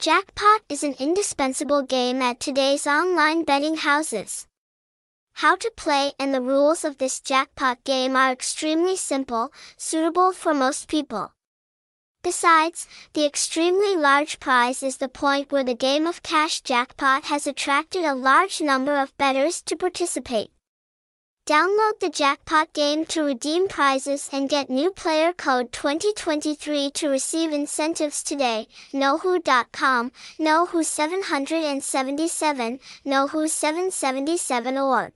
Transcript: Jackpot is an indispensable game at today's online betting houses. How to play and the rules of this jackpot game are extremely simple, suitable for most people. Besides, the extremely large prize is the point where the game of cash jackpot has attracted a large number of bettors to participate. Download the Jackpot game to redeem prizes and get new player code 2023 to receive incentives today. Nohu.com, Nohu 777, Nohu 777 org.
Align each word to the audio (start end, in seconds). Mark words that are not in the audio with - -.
Jackpot 0.00 0.62
is 0.70 0.82
an 0.82 0.94
indispensable 0.98 1.82
game 1.82 2.22
at 2.22 2.40
today's 2.40 2.86
online 2.86 3.44
betting 3.44 3.76
houses. 3.76 4.46
How 5.34 5.56
to 5.56 5.70
play 5.76 6.12
and 6.18 6.32
the 6.32 6.40
rules 6.40 6.86
of 6.86 6.96
this 6.96 7.20
jackpot 7.20 7.84
game 7.84 8.16
are 8.16 8.32
extremely 8.32 8.96
simple, 8.96 9.52
suitable 9.76 10.32
for 10.32 10.54
most 10.54 10.88
people. 10.88 11.34
Besides, 12.22 12.88
the 13.12 13.26
extremely 13.26 13.94
large 13.94 14.40
prize 14.40 14.82
is 14.82 14.96
the 14.96 15.08
point 15.10 15.52
where 15.52 15.64
the 15.64 15.74
game 15.74 16.06
of 16.06 16.22
cash 16.22 16.62
jackpot 16.62 17.24
has 17.24 17.46
attracted 17.46 18.02
a 18.06 18.14
large 18.14 18.62
number 18.62 18.96
of 18.96 19.14
bettors 19.18 19.60
to 19.64 19.76
participate. 19.76 20.50
Download 21.50 21.98
the 21.98 22.10
Jackpot 22.10 22.72
game 22.74 23.04
to 23.06 23.24
redeem 23.24 23.66
prizes 23.66 24.30
and 24.32 24.48
get 24.48 24.70
new 24.70 24.92
player 24.92 25.32
code 25.32 25.72
2023 25.72 26.92
to 26.92 27.08
receive 27.08 27.52
incentives 27.52 28.22
today. 28.22 28.68
Nohu.com, 28.92 30.12
Nohu 30.38 30.84
777, 30.84 32.78
Nohu 33.04 33.48
777 33.50 34.78
org. 34.78 35.12